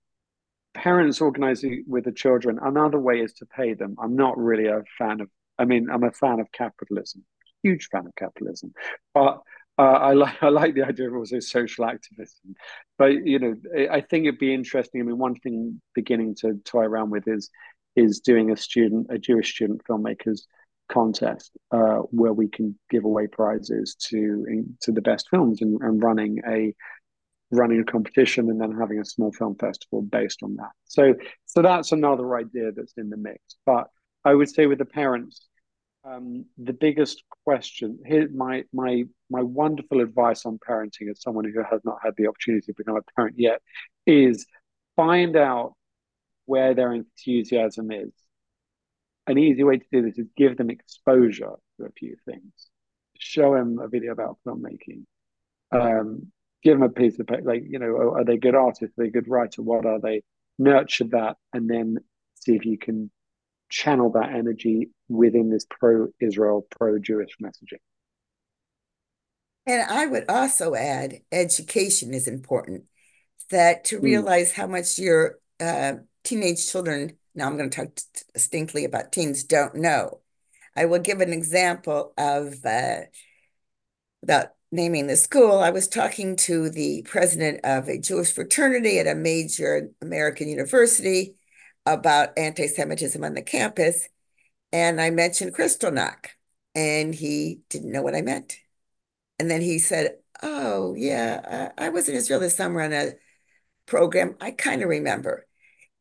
[0.74, 3.96] parents organizing with the children, another way is to pay them.
[4.02, 7.24] I'm not really a fan of, I mean, I'm a fan of capitalism,
[7.66, 8.74] huge fan of capitalism,
[9.14, 9.42] but
[9.78, 12.56] uh, I like I like the idea of also social activism,
[12.98, 13.56] but you know
[13.92, 15.02] I think it'd be interesting.
[15.02, 17.50] I mean, one thing beginning to toy around with is
[17.96, 20.42] is doing a student a Jewish student filmmakers
[20.88, 26.04] contest uh, where we can give away prizes to to the best films and, and
[26.04, 26.74] running a
[27.52, 30.72] running a competition and then having a small film festival based on that.
[30.86, 33.40] So so that's another idea that's in the mix.
[33.66, 33.88] But
[34.24, 35.48] I would say with the parents,
[36.06, 41.64] um, the biggest question here, my my my wonderful advice on parenting as someone who
[41.70, 43.62] has not had the opportunity to become a parent yet
[44.06, 44.46] is
[44.96, 45.74] find out
[46.46, 48.12] where their enthusiasm is.
[49.28, 52.70] An easy way to do this is give them exposure to a few things.
[53.18, 55.06] Show them a video about filmmaking.
[55.72, 59.10] Um, give them a piece of like you know are they good artists are they
[59.10, 60.22] good writer what are they
[60.58, 61.98] nurture that and then
[62.36, 63.12] see if you can
[63.70, 67.80] channel that energy within this pro-israel pro-jewish messaging
[69.66, 72.84] and i would also add education is important
[73.52, 74.06] that to hmm.
[74.06, 74.56] realize mm.
[74.56, 77.90] how much your uh, teenage children now i'm going to talk
[78.34, 80.20] distinctly about teens don't know
[80.76, 83.02] i will give an example of uh,
[84.24, 89.08] about naming the school, I was talking to the president of a Jewish fraternity at
[89.08, 91.36] a major American university
[91.86, 94.08] about anti Semitism on the campus.
[94.76, 96.32] And I mentioned Kristallnacht,
[96.76, 98.58] and he didn't know what I meant.
[99.40, 103.14] And then he said, Oh, yeah, I was in Israel this summer on a
[103.86, 104.36] program.
[104.42, 105.48] I kind of remember.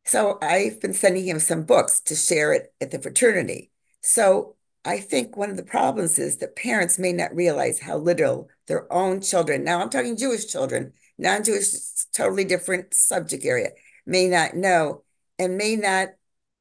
[0.04, 3.70] So I've been sending him some books to share it at the fraternity.
[4.00, 8.48] So I think one of the problems is that parents may not realize how little
[8.66, 11.70] their own children, now I'm talking Jewish children, non Jewish,
[12.12, 13.70] totally different subject area,
[14.04, 15.04] may not know
[15.38, 16.08] and may not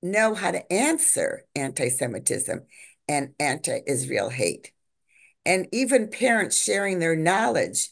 [0.04, 2.62] know how to answer anti Semitism
[3.08, 4.72] and anti Israel hate.
[5.46, 7.90] And even parents sharing their knowledge,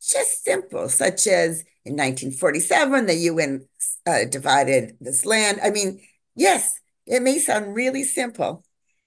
[0.00, 3.66] just simple, such as in 1947, the UN
[4.06, 5.60] uh, divided this land.
[5.62, 6.00] I mean,
[6.34, 8.64] yes, it may sound really simple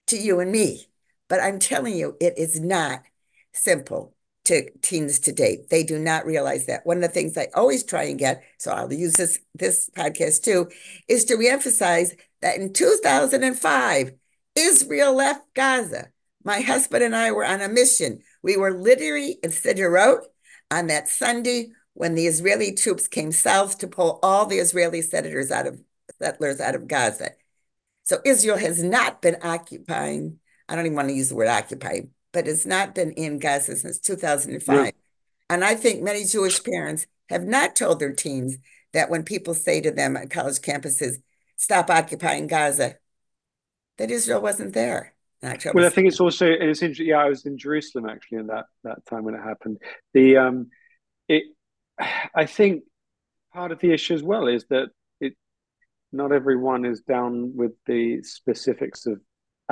[0.07, 0.87] to you and me.
[1.29, 3.01] But I'm telling you, it is not
[3.53, 4.13] simple
[4.45, 5.65] to teens today.
[5.69, 6.86] They do not realize that.
[6.86, 10.43] One of the things I always try and get, so I'll use this this podcast
[10.43, 10.69] too,
[11.08, 14.12] is to reemphasize that in 2005,
[14.56, 16.10] Israel left Gaza.
[16.43, 18.19] My husband and I were on a mission.
[18.41, 20.25] We were literally in Sderot
[20.69, 25.51] on that Sunday when the Israeli troops came south to pull all the Israeli settlers
[25.51, 25.82] out of
[26.19, 27.32] settlers out of Gaza.
[28.03, 32.01] So Israel has not been occupying, I don't even want to use the word occupy,
[32.33, 34.85] but it's not been in Gaza since 2005.
[34.85, 34.91] Yeah.
[35.49, 38.57] And I think many Jewish parents have not told their teens
[38.91, 41.17] that when people say to them at college campuses,
[41.55, 42.95] stop occupying Gaza,
[43.97, 45.13] that Israel wasn't there.
[45.41, 47.07] Actually, Well, I think it's also it's interesting.
[47.07, 49.77] Yeah, I was in Jerusalem actually in that that time when it happened.
[50.13, 50.69] The um,
[51.27, 51.43] it,
[52.35, 52.83] I think
[53.53, 54.87] part of the issue as well is that
[55.19, 55.35] it
[56.13, 59.19] not everyone is down with the specifics of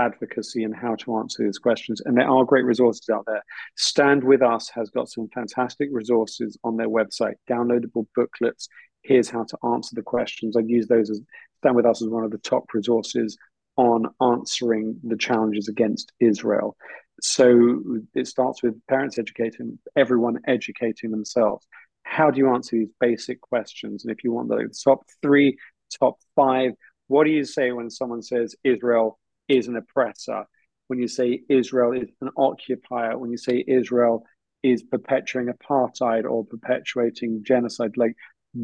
[0.01, 2.01] advocacy and how to answer these questions.
[2.05, 3.43] And there are great resources out there.
[3.77, 8.67] Stand With Us has got some fantastic resources on their website, downloadable booklets.
[9.03, 10.57] Here's how to answer the questions.
[10.57, 11.21] I use those as
[11.59, 13.37] Stand With Us as one of the top resources
[13.77, 16.75] on answering the challenges against Israel.
[17.21, 17.79] So
[18.15, 21.65] it starts with parents educating, everyone educating themselves.
[22.03, 24.03] How do you answer these basic questions?
[24.03, 25.57] And if you want the top three,
[25.99, 26.71] top five,
[27.07, 29.19] what do you say when someone says Israel
[29.57, 30.45] is an oppressor,
[30.87, 34.25] when you say Israel is an occupier, when you say Israel
[34.63, 38.15] is perpetuating apartheid or perpetuating genocide, like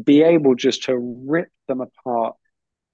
[0.04, 0.96] be able just to
[1.26, 2.36] rip them apart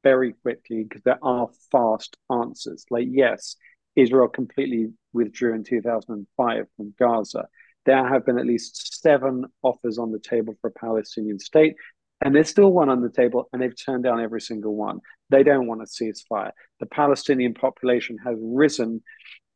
[0.02, 2.85] very quickly because there are fast answers.
[2.90, 3.57] Like, yes,
[3.96, 7.46] Israel completely withdrew in 2005 from Gaza.
[7.87, 11.74] There have been at least seven offers on the table for a Palestinian state.
[12.20, 15.00] And there's still one on the table, and they've turned down every single one.
[15.31, 16.53] They don't want a ceasefire.
[16.81, 19.03] The Palestinian population has risen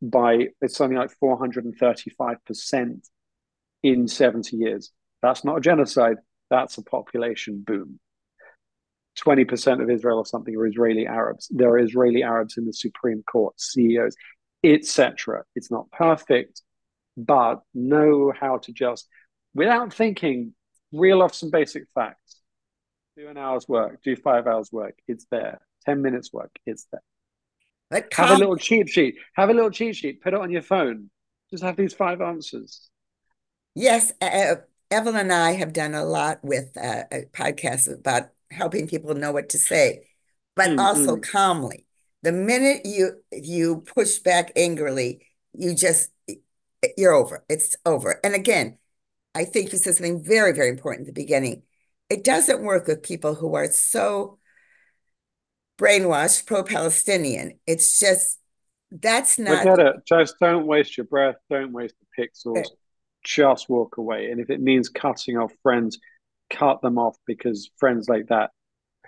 [0.02, 3.08] by it's something like 435%
[3.82, 4.92] in 70 years.
[5.22, 6.16] That's not a genocide,
[6.50, 7.98] that's a population boom.
[9.18, 11.48] 20% of Israel or something are Israeli Arabs.
[11.50, 14.14] There are Israeli Arabs in the Supreme Court, CEOs,
[14.62, 15.42] etc.
[15.56, 16.62] It's not perfect,
[17.16, 19.08] but know how to just,
[19.54, 20.54] without thinking,
[20.92, 22.37] reel off some basic facts
[23.18, 25.60] do an hour's work, do five hours work, it's there.
[25.86, 27.02] 10 minutes work, it's there.
[27.90, 29.16] Like have a little cheat sheet.
[29.34, 30.22] Have a little cheat sheet.
[30.22, 31.10] Put it on your phone.
[31.50, 32.90] Just have these five answers.
[33.74, 34.56] Yes, uh,
[34.90, 39.48] Evelyn and I have done a lot with uh, podcasts about helping people know what
[39.50, 40.06] to say,
[40.54, 41.86] but mm, also calmly.
[42.22, 46.10] The minute you you push back angrily, you just
[46.96, 47.44] you're over.
[47.48, 48.20] It's over.
[48.22, 48.78] And again,
[49.34, 51.62] I think you said something very very important at the beginning
[52.08, 54.38] it doesn't work with people who are so
[55.78, 57.58] brainwashed pro-Palestinian.
[57.66, 58.38] It's just
[58.90, 59.62] that's not.
[59.62, 59.96] Forget it.
[60.06, 61.36] Just don't waste your breath.
[61.50, 62.66] Don't waste the pixels.
[63.22, 64.30] Just walk away.
[64.30, 65.98] And if it means cutting off friends,
[66.48, 68.50] cut them off because friends like that,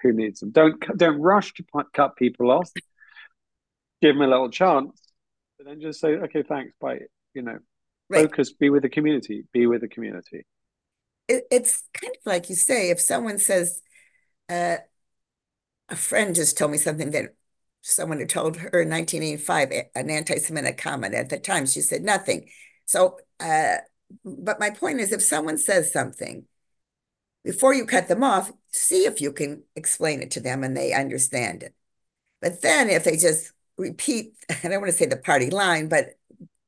[0.02, 0.50] who needs them?
[0.50, 2.70] Don't don't rush to cut people off.
[4.02, 5.00] Give them a little chance,
[5.58, 7.00] but then just say, okay, thanks, bye.
[7.32, 7.58] You know,
[8.10, 8.22] right.
[8.24, 8.52] focus.
[8.52, 9.44] Be with the community.
[9.52, 10.44] Be with the community
[11.30, 13.80] it, it's kind of like you say, if someone says,
[14.48, 14.78] uh,
[15.88, 17.34] a friend just told me something that
[17.82, 21.14] someone had told her in 1985, an anti-Semitic comment.
[21.14, 22.48] At the time, she said nothing.
[22.84, 23.76] So, uh,
[24.24, 26.46] but my point is, if someone says something,
[27.44, 30.92] before you cut them off, see if you can explain it to them and they
[30.92, 31.74] understand it.
[32.42, 36.18] But then if they just repeat, I don't want to say the party line, but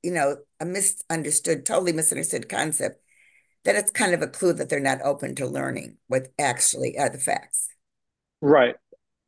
[0.03, 3.02] you know, a misunderstood, totally misunderstood concept,
[3.65, 7.09] then it's kind of a clue that they're not open to learning what actually are
[7.09, 7.69] the facts.
[8.41, 8.75] Right,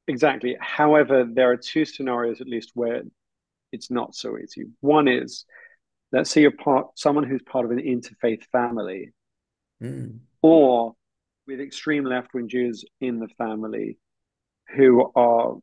[0.09, 0.57] exactly.
[0.61, 3.03] However, there are two scenarios at least where
[3.73, 4.65] it's not so easy.
[4.81, 5.45] One is,
[6.13, 9.13] let's say you're part someone who's part of an interfaith family,
[9.83, 10.19] mm.
[10.43, 10.95] or
[11.47, 13.99] with extreme left-wing Jews in the family
[14.75, 15.57] who are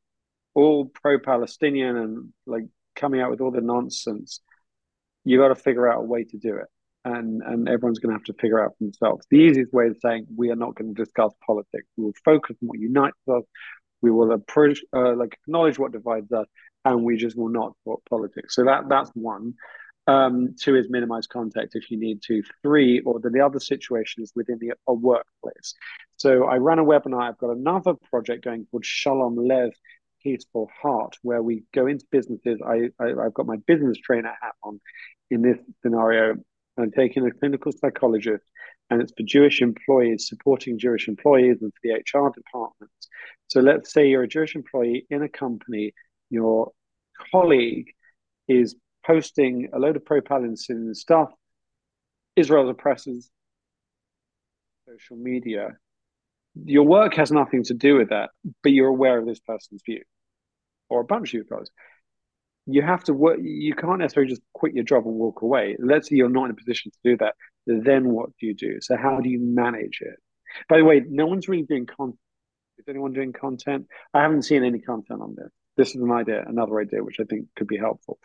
[0.54, 4.42] all pro-Palestinian and like coming out with all the nonsense.
[5.24, 6.68] You got to figure out a way to do it
[7.06, 9.26] and and everyone's going to have to figure out for themselves.
[9.30, 11.88] The easiest way is saying we are not going to discuss politics.
[11.98, 13.44] We will focus on what unites us.
[14.02, 16.48] We will approach, uh, like acknowledge what divides us,
[16.86, 18.56] and we just will not talk politics.
[18.56, 19.54] So that that's one.
[20.08, 22.42] Um, two is minimize contact if you need to.
[22.64, 25.76] Three, or the, the other situation is within the, a workplace.
[26.18, 27.22] So I ran a webinar.
[27.22, 29.72] I've got another project going called Shalom Lev,
[30.24, 32.60] Peaceful Heart, where we go into businesses.
[32.66, 34.82] I, I I've got my business trainer hat on
[35.30, 36.36] in this scenario
[36.82, 38.44] and taking a clinical psychologist,
[38.90, 43.08] and it's for Jewish employees, supporting Jewish employees and for the HR departments.
[43.48, 45.94] So let's say you're a Jewish employee in a company,
[46.30, 46.72] your
[47.32, 47.88] colleague
[48.48, 51.32] is posting a load of pro-Palestinian stuff,
[52.36, 53.30] Israel's oppressors,
[54.88, 55.78] social media.
[56.66, 58.32] Your work has nothing to do with that,
[58.64, 60.04] but you're aware of this person's view,
[60.90, 61.70] or a bunch of you guys
[62.66, 63.40] you have to work.
[63.42, 65.76] You can't necessarily just quit your job and walk away.
[65.80, 67.36] Let's say you're not in a position to do that.
[67.66, 68.80] Then what do you do?
[68.82, 70.16] So how do you manage it?
[70.70, 72.20] By the way, no one's really doing content.
[72.78, 73.88] Is anyone doing content?
[74.14, 75.50] I haven't seen any content on this.
[75.78, 78.20] This is an idea, another idea, which I think could be helpful.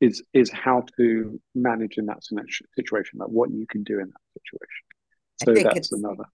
[0.00, 4.40] Is is how to manage in that situation, like what you can do in that
[4.40, 4.84] situation.
[5.44, 6.24] So that's another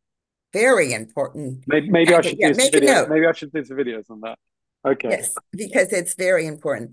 [0.55, 1.65] very important.
[1.67, 3.09] Maybe, maybe I should yeah, do some videos.
[3.11, 4.39] Maybe I should do some videos on that.
[4.87, 5.11] Okay.
[5.11, 6.93] Yes, because it's very important.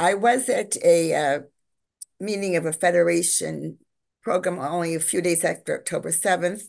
[0.00, 1.40] I was at a uh,
[2.18, 3.76] meeting of a federation
[4.22, 6.62] program only a few days after October 7th,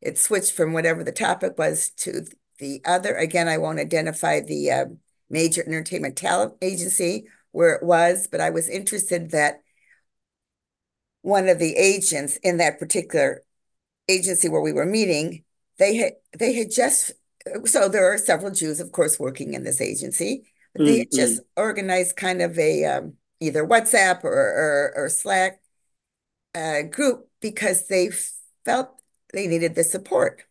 [0.00, 2.24] it switched from whatever the topic was to
[2.58, 3.14] the other.
[3.14, 4.84] Again, I won't identify the uh,
[5.28, 9.60] major entertainment talent agency where it was, but I was interested that
[11.20, 13.42] one of the agents in that particular
[14.08, 15.44] agency where we were meeting,
[15.78, 17.12] they had they had just
[17.66, 20.50] so there are several Jews, of course, working in this agency.
[20.76, 21.16] They mm-hmm.
[21.16, 25.60] just organized kind of a um, either WhatsApp or or, or Slack
[26.54, 28.10] uh, group because they
[28.64, 29.02] felt
[29.32, 30.44] they needed the support.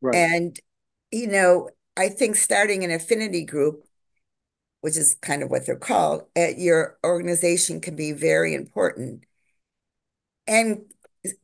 [0.00, 0.14] Right.
[0.14, 0.60] And
[1.10, 3.84] you know, I think starting an affinity group,
[4.80, 9.24] which is kind of what they're called, at your organization can be very important
[10.46, 10.82] and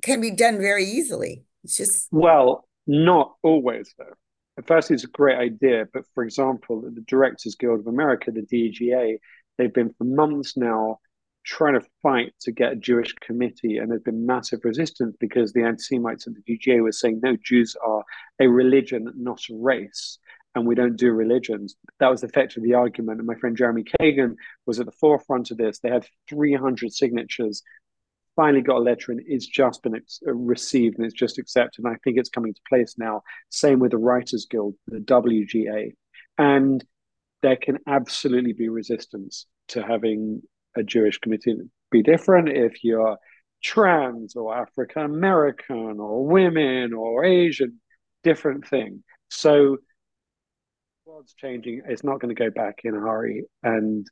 [0.02, 1.44] can be done very easily.
[1.64, 4.14] It's just well, not always though.
[4.58, 8.40] At first, it's a great idea, but for example, the Directors Guild of America, the
[8.40, 9.18] DGA,
[9.58, 10.98] they've been for months now
[11.44, 15.62] trying to fight to get a Jewish committee, and there's been massive resistance because the
[15.62, 18.02] anti-Semites at the DGA were saying, no, Jews are
[18.40, 20.18] a religion, not a race,
[20.54, 21.76] and we don't do religions.
[22.00, 25.58] That was effectively the argument, and my friend Jeremy Kagan was at the forefront of
[25.58, 25.78] this.
[25.78, 27.62] They had 300 signatures
[28.36, 31.84] finally got a letter and it's just been uh, received and it's just accepted.
[31.84, 33.22] And I think it's coming to place now.
[33.50, 35.92] Same with the Writers Guild, the WGA.
[36.38, 36.84] And
[37.42, 40.42] there can absolutely be resistance to having
[40.76, 41.56] a Jewish committee
[41.90, 43.16] be different if you're
[43.62, 47.80] trans or African American or women or Asian,
[48.22, 49.02] different thing.
[49.28, 49.78] So
[51.04, 51.82] world's changing.
[51.88, 53.44] It's not going to go back in a hurry.
[53.62, 54.06] And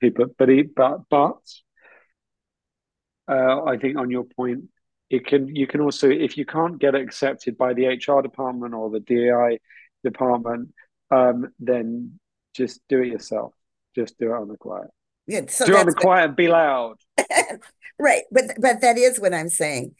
[0.00, 1.40] people, but but but
[3.28, 4.64] uh, I think on your point,
[5.10, 8.74] it can you can also if you can't get it accepted by the HR department
[8.74, 9.58] or the DI
[10.02, 10.72] department,
[11.10, 12.18] um, then
[12.54, 13.52] just do it yourself.
[13.94, 14.88] Just do it on the quiet.
[15.26, 16.96] Yeah, so do it on the quiet and be loud.
[17.98, 19.94] right, but but that is what I'm saying.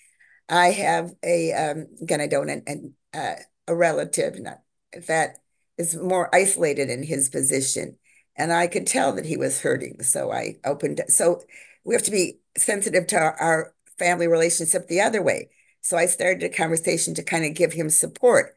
[0.49, 3.35] I have a um, again, I don't and uh,
[3.67, 4.61] a relative not,
[5.09, 5.39] that
[5.79, 7.97] is more isolated in his position,
[8.37, 10.03] and I could tell that he was hurting.
[10.03, 11.01] So I opened.
[11.09, 11.43] So
[11.85, 15.51] we have to be sensitive to our, our family relationship the other way.
[15.81, 18.57] So I started a conversation to kind of give him support.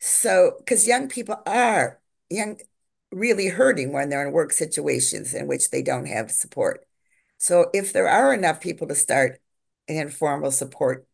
[0.00, 2.58] So, because young people are young,
[3.10, 6.86] really hurting when they're in work situations in which they don't have support.
[7.38, 9.40] So, if there are enough people to start
[9.88, 11.06] an informal support,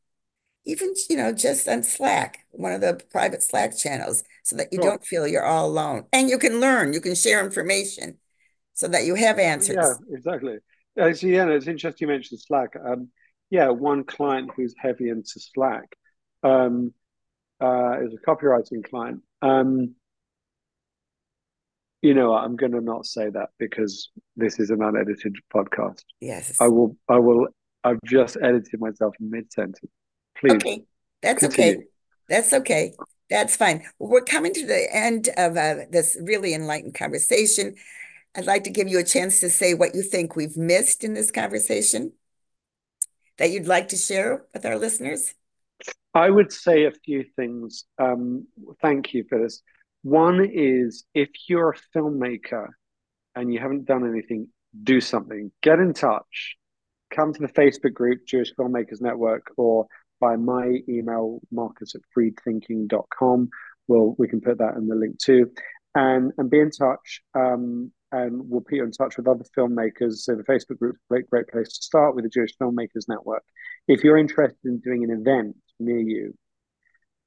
[0.65, 4.79] even you know, just on Slack, one of the private Slack channels, so that you
[4.79, 4.91] sure.
[4.91, 8.19] don't feel you're all alone, and you can learn, you can share information,
[8.75, 9.77] so that you have answers.
[9.77, 10.59] Yeah, exactly.
[10.99, 12.75] Actually, yeah, it's interesting you mentioned Slack.
[12.83, 13.09] Um,
[13.51, 15.97] yeah, one client who's heavy into Slack
[16.43, 16.93] um,
[17.61, 19.23] uh, is a copywriting client.
[19.43, 19.95] Um,
[22.03, 26.03] you know, I'm going to not say that because this is an unedited podcast.
[26.21, 26.97] Yes, I will.
[27.09, 27.49] I will.
[27.85, 29.93] I've just edited myself mid sentence.
[30.39, 30.55] Please.
[30.55, 30.85] Okay,
[31.23, 31.73] that's continue.
[31.73, 31.87] okay.
[32.29, 32.95] That's okay.
[33.29, 33.85] That's fine.
[33.99, 37.75] We're coming to the end of uh, this really enlightened conversation.
[38.37, 41.15] I'd like to give you a chance to say what you think we've missed in
[41.15, 42.13] this conversation
[43.39, 45.35] that you'd like to share with our listeners.
[46.15, 47.85] I would say a few things.
[47.99, 48.47] Um,
[48.83, 49.63] thank you for this.
[50.03, 52.69] One is if you're a filmmaker
[53.35, 54.49] and you haven't done anything,
[54.83, 55.51] do something.
[55.63, 56.57] Get in touch.
[57.15, 59.87] Come to the Facebook group, Jewish Filmmakers Network, or
[60.21, 63.49] by my email, marcus at freedthinking.com.
[63.89, 65.51] We'll, we can put that in the link too.
[65.95, 67.23] And, and be in touch.
[67.35, 70.19] Um, and we'll put you in touch with other filmmakers.
[70.19, 73.09] So the Facebook group is a great, great place to start with the Jewish Filmmakers
[73.09, 73.45] Network.
[73.89, 76.35] If you're interested in doing an event near you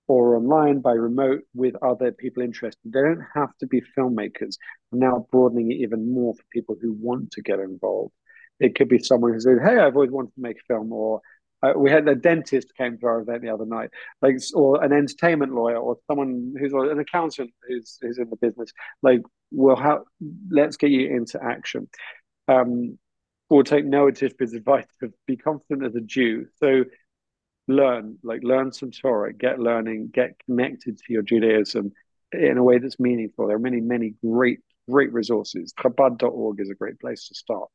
[0.07, 4.57] or online by remote with other people interested, they don't have to be filmmakers.
[4.91, 8.13] I'm now broadening it even more for people who want to get involved.
[8.59, 11.21] It could be someone who says, "Hey, I've always wanted to make a film," or
[11.63, 13.89] uh, we had a dentist came to our event the other night,
[14.21, 18.71] like or an entertainment lawyer or someone who's an accountant who's who's in the business.
[19.01, 20.01] Like, we'll have
[20.51, 21.89] let's get you into action.
[22.49, 22.99] Um,
[23.49, 26.47] we'll take Noa Tishby's advice to be confident as a Jew.
[26.57, 26.83] So
[27.69, 31.93] learn, like learn some Torah, get learning, get connected to your Judaism
[32.33, 33.47] in a way that's meaningful.
[33.47, 34.59] There are many, many great,
[34.89, 35.73] great resources.
[35.79, 37.69] Chabad.org is a great place to start.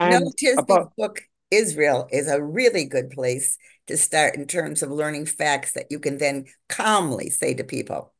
[0.00, 1.20] And Noa Tishby's book
[1.50, 5.98] Israel is a really good place to start in terms of learning facts that you
[5.98, 8.12] can then calmly say to people.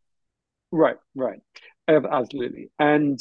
[0.71, 1.41] Right, right.
[1.89, 2.71] Absolutely.
[2.79, 3.19] And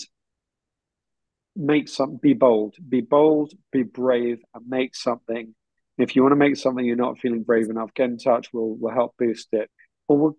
[1.55, 2.75] make some be bold.
[2.87, 5.53] Be bold, be brave, and make something.
[5.97, 8.49] If you want to make something you're not feeling brave enough, get in touch.
[8.53, 9.69] We'll we'll help boost it.
[10.07, 10.37] Or we'll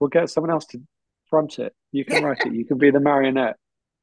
[0.00, 0.80] we'll get someone else to
[1.28, 1.74] front it.
[1.92, 2.54] You can write it.
[2.54, 3.56] You can be the marionette.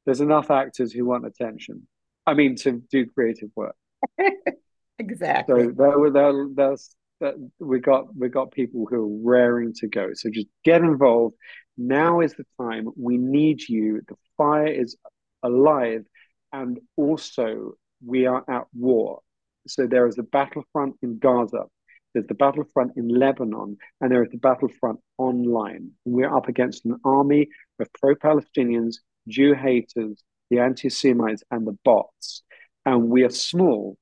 [0.04, 1.86] There's enough actors who want attention.
[2.26, 3.74] I mean to do creative work.
[5.02, 5.64] Exactly.
[5.64, 10.10] So that, that, that's that we got we got people who are raring to go.
[10.14, 11.34] So just get involved.
[11.76, 12.88] Now is the time.
[12.96, 14.02] We need you.
[14.08, 14.96] The fire is
[15.42, 16.04] alive,
[16.52, 17.72] and also
[18.04, 19.20] we are at war.
[19.66, 21.64] So there is a battlefront in Gaza.
[22.12, 25.92] There's the battlefront in Lebanon, and there is the battlefront online.
[26.04, 27.48] We're up against an army
[27.80, 28.96] of pro-Palestinians,
[29.28, 32.42] Jew haters, the anti-Semites, and the bots.
[32.84, 33.96] And we are small,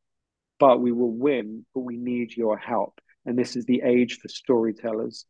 [0.60, 1.66] but we will win.
[1.74, 5.26] But we need your help and this is the age for storytellers.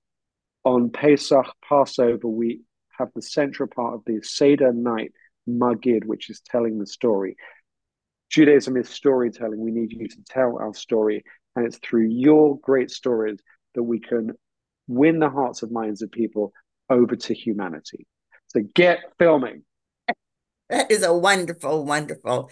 [0.64, 2.60] On Pesach, Passover, we
[2.98, 5.12] have the central part of the Seder night,
[5.48, 7.36] Magid, which is telling the story.
[8.30, 9.58] Judaism is storytelling.
[9.58, 11.24] We need you to tell our story.
[11.56, 13.40] And it's through your great stories
[13.74, 14.32] that we can
[14.86, 16.52] win the hearts and minds of people
[16.88, 18.06] over to humanity.
[18.48, 19.62] So get filming.
[20.70, 22.50] That is a wonderful, wonderful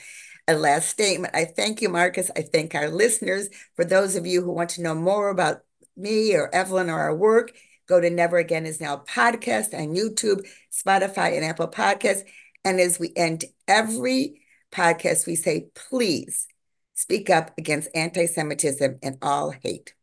[0.48, 1.34] a last statement.
[1.36, 2.30] I thank you, Marcus.
[2.34, 3.48] I thank our listeners.
[3.76, 5.58] For those of you who want to know more about
[5.96, 7.52] me or Evelyn or our work,
[7.86, 12.22] go to Never Again Is Now podcast on YouTube, Spotify, and Apple Podcasts.
[12.64, 14.42] And as we end every
[14.72, 16.48] podcast, we say, please
[16.94, 19.94] speak up against anti Semitism and all hate.